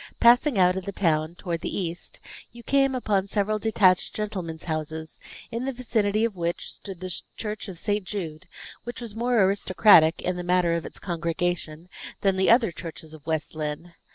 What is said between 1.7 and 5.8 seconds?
east, you came upon several detached gentleman's houses, in the